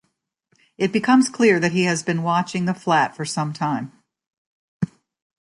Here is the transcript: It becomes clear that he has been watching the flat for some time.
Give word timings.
It 0.79 0.91
becomes 0.91 1.29
clear 1.29 1.59
that 1.59 1.73
he 1.73 1.83
has 1.83 2.01
been 2.01 2.23
watching 2.23 2.65
the 2.65 2.73
flat 2.73 3.15
for 3.15 3.23
some 3.23 3.53
time. 3.53 3.91